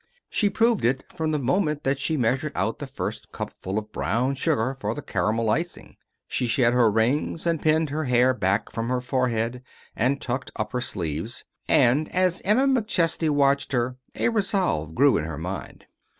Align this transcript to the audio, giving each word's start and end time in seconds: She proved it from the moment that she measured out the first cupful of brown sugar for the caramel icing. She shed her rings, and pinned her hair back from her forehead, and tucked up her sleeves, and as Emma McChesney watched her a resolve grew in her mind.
She 0.31 0.49
proved 0.49 0.83
it 0.83 1.03
from 1.15 1.29
the 1.31 1.37
moment 1.37 1.83
that 1.83 1.99
she 1.99 2.17
measured 2.17 2.53
out 2.55 2.79
the 2.79 2.87
first 2.87 3.31
cupful 3.31 3.77
of 3.77 3.91
brown 3.91 4.33
sugar 4.33 4.75
for 4.79 4.95
the 4.95 5.03
caramel 5.03 5.51
icing. 5.51 5.95
She 6.27 6.47
shed 6.47 6.73
her 6.73 6.89
rings, 6.89 7.45
and 7.45 7.61
pinned 7.61 7.91
her 7.91 8.05
hair 8.05 8.33
back 8.33 8.71
from 8.71 8.89
her 8.89 8.99
forehead, 8.99 9.61
and 9.95 10.19
tucked 10.19 10.49
up 10.55 10.71
her 10.71 10.81
sleeves, 10.81 11.45
and 11.67 12.09
as 12.15 12.41
Emma 12.43 12.65
McChesney 12.65 13.29
watched 13.29 13.73
her 13.73 13.97
a 14.15 14.29
resolve 14.29 14.95
grew 14.95 15.17
in 15.17 15.25
her 15.25 15.37
mind. 15.37 15.85